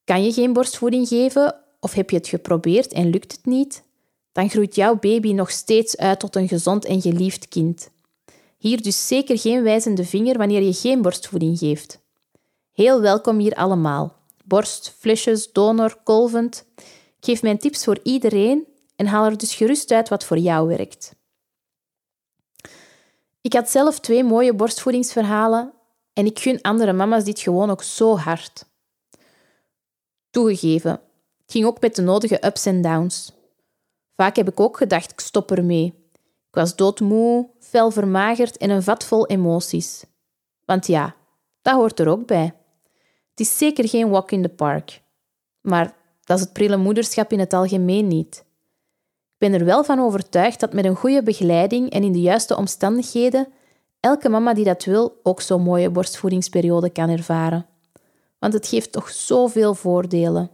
Kan 0.03 0.23
je 0.23 0.33
geen 0.33 0.53
borstvoeding 0.53 1.07
geven 1.07 1.55
of 1.79 1.93
heb 1.93 2.09
je 2.09 2.17
het 2.17 2.27
geprobeerd 2.27 2.93
en 2.93 3.09
lukt 3.09 3.31
het 3.31 3.45
niet? 3.45 3.83
Dan 4.31 4.49
groeit 4.49 4.75
jouw 4.75 4.95
baby 4.95 5.33
nog 5.33 5.51
steeds 5.51 5.97
uit 5.97 6.19
tot 6.19 6.35
een 6.35 6.47
gezond 6.47 6.85
en 6.85 7.01
geliefd 7.01 7.47
kind. 7.47 7.89
Hier 8.57 8.81
dus 8.81 9.07
zeker 9.07 9.39
geen 9.39 9.63
wijzende 9.63 10.05
vinger 10.05 10.37
wanneer 10.37 10.61
je 10.61 10.73
geen 10.73 11.01
borstvoeding 11.01 11.57
geeft. 11.57 11.99
Heel 12.71 13.01
welkom 13.01 13.37
hier 13.37 13.53
allemaal. 13.53 14.15
Borst, 14.43 14.95
flesjes, 14.99 15.51
donor, 15.51 15.97
kolvend. 16.03 16.65
Geef 17.19 17.41
mijn 17.41 17.57
tips 17.57 17.83
voor 17.83 17.99
iedereen 18.03 18.67
en 18.97 19.05
haal 19.05 19.25
er 19.25 19.37
dus 19.37 19.55
gerust 19.55 19.91
uit 19.91 20.09
wat 20.09 20.23
voor 20.23 20.37
jou 20.37 20.67
werkt. 20.67 21.15
Ik 23.41 23.53
had 23.53 23.69
zelf 23.69 23.99
twee 23.99 24.23
mooie 24.23 24.53
borstvoedingsverhalen 24.53 25.73
en 26.13 26.25
ik 26.25 26.39
gun 26.39 26.61
andere 26.61 26.93
mama's 26.93 27.23
dit 27.23 27.39
gewoon 27.39 27.69
ook 27.69 27.83
zo 27.83 28.17
hard. 28.17 28.65
Toegegeven, 30.29 30.91
het 31.41 31.51
ging 31.51 31.65
ook 31.65 31.81
met 31.81 31.95
de 31.95 32.01
nodige 32.01 32.45
ups 32.45 32.65
en 32.65 32.81
downs. 32.81 33.33
Vaak 34.15 34.35
heb 34.35 34.47
ik 34.47 34.59
ook 34.59 34.77
gedacht, 34.77 35.11
ik 35.11 35.19
stop 35.19 35.51
ermee. 35.51 35.85
Ik 36.47 36.55
was 36.55 36.75
doodmoe, 36.75 37.49
fel 37.59 37.91
vermagerd 37.91 38.57
en 38.57 38.69
een 38.69 38.83
vat 38.83 39.03
vol 39.03 39.27
emoties. 39.27 40.05
Want 40.65 40.87
ja, 40.87 41.15
dat 41.61 41.73
hoort 41.73 41.99
er 41.99 42.07
ook 42.07 42.25
bij. 42.25 42.55
Het 43.29 43.39
is 43.39 43.57
zeker 43.57 43.87
geen 43.89 44.09
walk 44.09 44.31
in 44.31 44.41
the 44.41 44.49
park. 44.49 45.01
Maar 45.61 45.95
dat 46.23 46.37
is 46.37 46.43
het 46.43 46.53
prille 46.53 46.77
moederschap 46.77 47.31
in 47.31 47.39
het 47.39 47.53
algemeen 47.53 48.07
niet. 48.07 48.45
Ik 49.39 49.49
ben 49.49 49.59
er 49.59 49.65
wel 49.65 49.83
van 49.83 49.99
overtuigd 49.99 50.59
dat 50.59 50.73
met 50.73 50.85
een 50.85 50.95
goede 50.95 51.23
begeleiding 51.23 51.89
en 51.89 52.03
in 52.03 52.11
de 52.11 52.21
juiste 52.21 52.57
omstandigheden 52.57 53.47
elke 53.99 54.29
mama 54.29 54.53
die 54.53 54.65
dat 54.65 54.83
wil 54.83 55.19
ook 55.23 55.41
zo'n 55.41 55.61
mooie 55.61 55.89
borstvoedingsperiode 55.89 56.89
kan 56.89 57.09
ervaren 57.09 57.65
want 58.39 58.53
het 58.53 58.67
geeft 58.67 58.91
toch 58.91 59.09
zoveel 59.09 59.73
voordelen. 59.73 60.49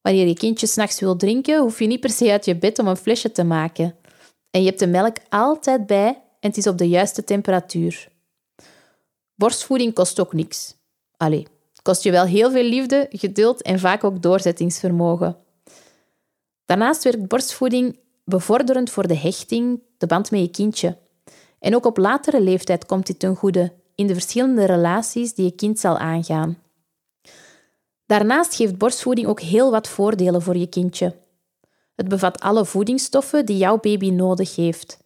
Wanneer 0.00 0.26
je 0.26 0.34
kindje 0.34 0.66
s'nachts 0.66 1.00
wil 1.00 1.16
drinken, 1.16 1.60
hoef 1.60 1.78
je 1.78 1.86
niet 1.86 2.00
per 2.00 2.10
se 2.10 2.30
uit 2.30 2.44
je 2.44 2.56
bed 2.56 2.78
om 2.78 2.86
een 2.86 2.96
flesje 2.96 3.32
te 3.32 3.44
maken. 3.44 3.96
En 4.50 4.60
je 4.60 4.66
hebt 4.66 4.78
de 4.78 4.86
melk 4.86 5.16
altijd 5.28 5.86
bij 5.86 6.08
en 6.40 6.48
het 6.48 6.56
is 6.56 6.66
op 6.66 6.78
de 6.78 6.88
juiste 6.88 7.24
temperatuur. 7.24 8.08
Borstvoeding 9.34 9.94
kost 9.94 10.20
ook 10.20 10.32
niks. 10.32 10.74
Allee, 11.16 11.46
het 11.70 11.82
kost 11.82 12.02
je 12.02 12.10
wel 12.10 12.24
heel 12.24 12.50
veel 12.50 12.64
liefde, 12.64 13.06
geduld 13.10 13.62
en 13.62 13.78
vaak 13.78 14.04
ook 14.04 14.22
doorzettingsvermogen. 14.22 15.36
Daarnaast 16.72 17.04
werkt 17.04 17.28
borstvoeding 17.28 17.98
bevorderend 18.24 18.90
voor 18.90 19.06
de 19.06 19.16
hechting, 19.16 19.80
de 19.98 20.06
band 20.06 20.30
met 20.30 20.40
je 20.40 20.50
kindje. 20.50 20.96
En 21.58 21.74
ook 21.74 21.86
op 21.86 21.96
latere 21.96 22.40
leeftijd 22.40 22.86
komt 22.86 23.06
dit 23.06 23.18
ten 23.18 23.36
goede 23.36 23.72
in 23.94 24.06
de 24.06 24.12
verschillende 24.12 24.64
relaties 24.64 25.34
die 25.34 25.44
je 25.44 25.50
kind 25.50 25.78
zal 25.78 25.98
aangaan. 25.98 26.58
Daarnaast 28.06 28.54
geeft 28.54 28.78
borstvoeding 28.78 29.26
ook 29.26 29.40
heel 29.40 29.70
wat 29.70 29.88
voordelen 29.88 30.42
voor 30.42 30.56
je 30.56 30.66
kindje. 30.66 31.16
Het 31.94 32.08
bevat 32.08 32.40
alle 32.40 32.64
voedingsstoffen 32.64 33.46
die 33.46 33.56
jouw 33.56 33.78
baby 33.78 34.10
nodig 34.10 34.56
heeft. 34.56 34.98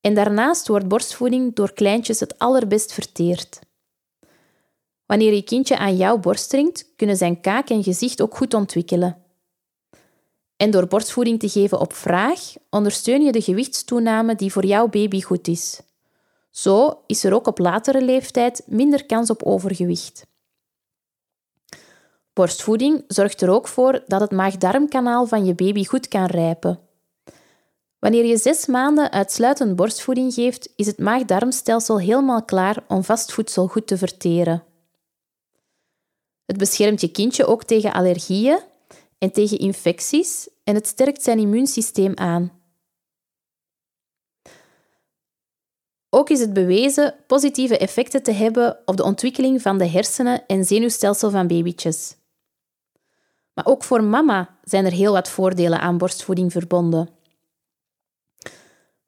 En 0.00 0.14
daarnaast 0.14 0.68
wordt 0.68 0.88
borstvoeding 0.88 1.54
door 1.54 1.72
kleintjes 1.72 2.20
het 2.20 2.38
allerbest 2.38 2.92
verteerd. 2.92 3.58
Wanneer 5.06 5.34
je 5.34 5.42
kindje 5.42 5.78
aan 5.78 5.96
jouw 5.96 6.18
borst 6.18 6.50
drinkt, 6.50 6.92
kunnen 6.96 7.16
zijn 7.16 7.40
kaak 7.40 7.68
en 7.68 7.82
gezicht 7.82 8.22
ook 8.22 8.36
goed 8.36 8.54
ontwikkelen. 8.54 9.27
En 10.58 10.70
door 10.70 10.86
borstvoeding 10.86 11.38
te 11.38 11.48
geven 11.48 11.80
op 11.80 11.92
vraag, 11.92 12.40
ondersteun 12.70 13.22
je 13.22 13.32
de 13.32 13.40
gewichtstoename 13.40 14.34
die 14.34 14.52
voor 14.52 14.64
jouw 14.64 14.88
baby 14.88 15.22
goed 15.22 15.48
is. 15.48 15.80
Zo 16.50 17.02
is 17.06 17.24
er 17.24 17.34
ook 17.34 17.46
op 17.46 17.58
latere 17.58 18.02
leeftijd 18.02 18.62
minder 18.66 19.06
kans 19.06 19.30
op 19.30 19.42
overgewicht. 19.42 20.26
Borstvoeding 22.32 23.04
zorgt 23.08 23.42
er 23.42 23.50
ook 23.50 23.68
voor 23.68 24.02
dat 24.06 24.20
het 24.20 24.30
maag-darmkanaal 24.30 25.26
van 25.26 25.44
je 25.44 25.54
baby 25.54 25.84
goed 25.84 26.08
kan 26.08 26.26
rijpen. 26.26 26.80
Wanneer 27.98 28.24
je 28.24 28.36
zes 28.36 28.66
maanden 28.66 29.12
uitsluitend 29.12 29.76
borstvoeding 29.76 30.34
geeft, 30.34 30.72
is 30.76 30.86
het 30.86 30.98
maag-darmstelsel 30.98 32.00
helemaal 32.00 32.44
klaar 32.44 32.84
om 32.88 33.04
vast 33.04 33.32
voedsel 33.32 33.66
goed 33.66 33.86
te 33.86 33.98
verteren. 33.98 34.64
Het 36.46 36.58
beschermt 36.58 37.00
je 37.00 37.10
kindje 37.10 37.46
ook 37.46 37.64
tegen 37.64 37.92
allergieën 37.92 38.58
en 39.18 39.32
tegen 39.32 39.58
infecties 39.58 40.48
en 40.64 40.74
het 40.74 40.86
sterkt 40.86 41.22
zijn 41.22 41.38
immuunsysteem 41.38 42.16
aan. 42.16 42.52
Ook 46.10 46.30
is 46.30 46.40
het 46.40 46.52
bewezen 46.52 47.14
positieve 47.26 47.78
effecten 47.78 48.22
te 48.22 48.32
hebben 48.32 48.78
op 48.84 48.96
de 48.96 49.02
ontwikkeling 49.02 49.62
van 49.62 49.78
de 49.78 49.86
hersenen 49.86 50.46
en 50.46 50.64
zenuwstelsel 50.64 51.30
van 51.30 51.46
babytjes. 51.46 52.16
Maar 53.54 53.66
ook 53.66 53.84
voor 53.84 54.04
mama 54.04 54.58
zijn 54.64 54.84
er 54.84 54.92
heel 54.92 55.12
wat 55.12 55.28
voordelen 55.28 55.80
aan 55.80 55.98
borstvoeding 55.98 56.52
verbonden. 56.52 57.08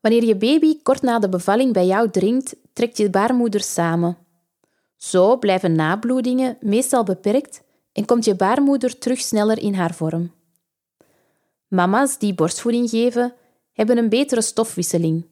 Wanneer 0.00 0.25
je 0.25 0.37
baby 0.37 0.83
kort 0.83 1.02
na 1.02 1.19
de 1.19 1.29
bevalling 1.29 1.73
bij 1.73 1.87
jou 1.87 2.11
drinkt, 2.11 2.57
trekt 2.73 2.97
je 2.97 3.11
baarmoeder 3.11 3.61
samen. 3.61 4.19
Zo 4.97 5.38
blijven 5.38 5.73
nabloedingen 5.73 6.57
meestal 6.61 7.05
beperkt 7.05 7.62
en 7.92 8.04
komt 8.04 8.25
je 8.25 8.35
baarmoeder 8.35 8.99
terug 8.99 9.20
sneller 9.20 9.59
in 9.59 9.75
haar 9.75 9.94
vorm. 9.94 10.32
Mama's 11.68 12.18
die 12.18 12.35
borstvoeding 12.35 12.90
geven, 12.90 13.35
hebben 13.73 13.99
een 13.99 14.09
betere 14.09 14.42
stofwisseling. 14.42 15.26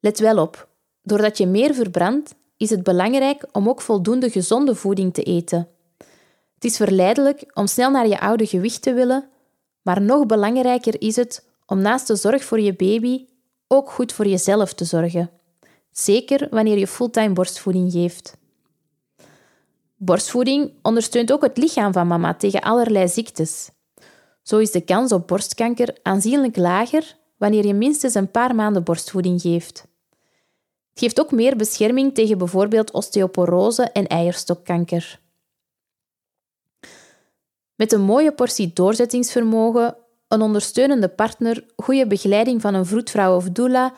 Let 0.00 0.18
wel 0.18 0.38
op, 0.38 0.68
doordat 1.02 1.38
je 1.38 1.46
meer 1.46 1.74
verbrandt, 1.74 2.34
is 2.56 2.70
het 2.70 2.82
belangrijk 2.82 3.46
om 3.52 3.68
ook 3.68 3.80
voldoende 3.80 4.30
gezonde 4.30 4.74
voeding 4.74 5.14
te 5.14 5.22
eten. 5.22 5.68
Het 6.54 6.64
is 6.64 6.76
verleidelijk 6.76 7.50
om 7.54 7.66
snel 7.66 7.90
naar 7.90 8.08
je 8.08 8.20
oude 8.20 8.46
gewicht 8.46 8.82
te 8.82 8.92
willen, 8.92 9.28
maar 9.82 10.02
nog 10.02 10.26
belangrijker 10.26 11.00
is 11.00 11.16
het 11.16 11.46
om 11.66 11.78
naast 11.78 12.06
de 12.06 12.16
zorg 12.16 12.44
voor 12.44 12.60
je 12.60 12.74
baby 12.74 13.26
ook 13.68 13.90
goed 13.90 14.12
voor 14.12 14.26
jezelf 14.26 14.74
te 14.74 14.84
zorgen. 14.84 15.30
Zeker 15.90 16.48
wanneer 16.50 16.78
je 16.78 16.86
fulltime 16.86 17.32
borstvoeding 17.32 17.92
geeft. 17.92 18.36
Borstvoeding 19.96 20.72
ondersteunt 20.82 21.32
ook 21.32 21.42
het 21.42 21.56
lichaam 21.56 21.92
van 21.92 22.06
mama 22.06 22.34
tegen 22.34 22.60
allerlei 22.60 23.08
ziektes. 23.08 23.70
Zo 24.42 24.58
is 24.58 24.70
de 24.70 24.80
kans 24.80 25.12
op 25.12 25.26
borstkanker 25.26 25.98
aanzienlijk 26.02 26.56
lager 26.56 27.16
wanneer 27.36 27.66
je 27.66 27.74
minstens 27.74 28.14
een 28.14 28.30
paar 28.30 28.54
maanden 28.54 28.84
borstvoeding 28.84 29.40
geeft. 29.40 29.86
Het 30.90 31.04
geeft 31.04 31.20
ook 31.20 31.30
meer 31.30 31.56
bescherming 31.56 32.14
tegen 32.14 32.38
bijvoorbeeld 32.38 32.90
osteoporose 32.90 33.82
en 33.82 34.06
eierstokkanker. 34.06 35.20
Met 37.74 37.92
een 37.92 38.00
mooie 38.00 38.32
portie 38.32 38.70
doorzettingsvermogen, 38.72 39.96
een 40.28 40.40
ondersteunende 40.40 41.08
partner, 41.08 41.64
goede 41.76 42.06
begeleiding 42.06 42.60
van 42.60 42.74
een 42.74 42.86
vroedvrouw 42.86 43.36
of 43.36 43.50
doula 43.50 43.94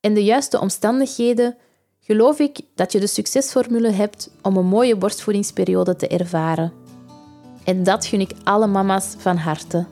en 0.00 0.14
de 0.14 0.24
juiste 0.24 0.60
omstandigheden, 0.60 1.56
geloof 2.04 2.38
ik 2.38 2.60
dat 2.74 2.92
je 2.92 3.00
de 3.00 3.06
succesformule 3.06 3.90
hebt 3.90 4.30
om 4.42 4.56
een 4.56 4.66
mooie 4.66 4.96
borstvoedingsperiode 4.96 5.96
te 5.96 6.08
ervaren. 6.08 6.72
En 7.64 7.82
dat 7.82 8.06
gun 8.06 8.20
ik 8.20 8.32
alle 8.44 8.66
mama's 8.66 9.14
van 9.18 9.36
harte. 9.36 9.86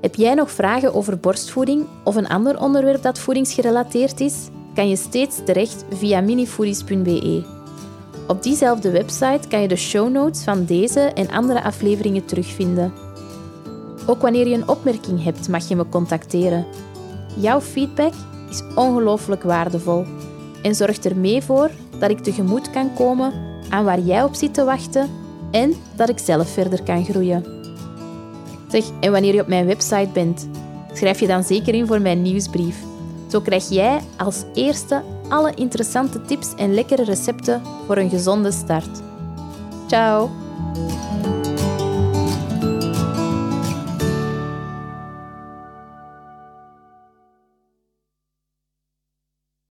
Heb 0.00 0.14
jij 0.14 0.34
nog 0.34 0.50
vragen 0.50 0.94
over 0.94 1.18
borstvoeding 1.18 1.86
of 2.04 2.16
een 2.16 2.28
ander 2.28 2.60
onderwerp 2.60 3.02
dat 3.02 3.18
voedingsgerelateerd 3.18 4.20
is? 4.20 4.48
Kan 4.74 4.88
je 4.88 4.96
steeds 4.96 5.40
terecht 5.44 5.84
via 5.90 6.20
minifoodies.be. 6.20 7.44
Op 8.26 8.42
diezelfde 8.42 8.90
website 8.90 9.48
kan 9.48 9.60
je 9.62 9.68
de 9.68 9.76
show 9.76 10.10
notes 10.10 10.42
van 10.42 10.64
deze 10.64 11.00
en 11.00 11.30
andere 11.30 11.62
afleveringen 11.62 12.24
terugvinden. 12.24 12.92
Ook 14.06 14.20
wanneer 14.20 14.46
je 14.46 14.54
een 14.54 14.68
opmerking 14.68 15.24
hebt, 15.24 15.48
mag 15.48 15.68
je 15.68 15.76
me 15.76 15.88
contacteren. 15.88 16.66
Jouw 17.36 17.60
feedback 17.60 18.12
is 18.50 18.62
ongelooflijk 18.74 19.42
waardevol 19.42 20.04
en 20.62 20.74
zorgt 20.74 21.04
er 21.04 21.16
mee 21.16 21.42
voor 21.42 21.70
dat 21.98 22.10
ik 22.10 22.18
tegemoet 22.18 22.70
kan 22.70 22.94
komen 22.94 23.32
aan 23.68 23.84
waar 23.84 24.00
jij 24.00 24.22
op 24.22 24.34
zit 24.34 24.54
te 24.54 24.64
wachten 24.64 25.08
en 25.50 25.74
dat 25.96 26.08
ik 26.08 26.18
zelf 26.18 26.48
verder 26.48 26.82
kan 26.82 27.04
groeien. 27.04 27.44
Zeg, 28.68 28.84
en 29.00 29.12
wanneer 29.12 29.34
je 29.34 29.40
op 29.40 29.48
mijn 29.48 29.66
website 29.66 30.08
bent, 30.12 30.48
schrijf 30.92 31.20
je 31.20 31.26
dan 31.26 31.44
zeker 31.44 31.74
in 31.74 31.86
voor 31.86 32.00
mijn 32.00 32.22
nieuwsbrief. 32.22 32.76
Zo 33.26 33.40
krijg 33.40 33.68
jij 33.68 34.00
als 34.16 34.44
eerste 34.54 35.02
alle 35.28 35.54
interessante 35.54 36.22
tips 36.22 36.54
en 36.54 36.74
lekkere 36.74 37.04
recepten 37.04 37.62
voor 37.86 37.96
een 37.96 38.10
gezonde 38.10 38.52
start. 38.52 39.00
Ciao! 39.86 40.39